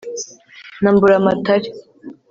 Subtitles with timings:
[0.81, 1.69] na mburamatare,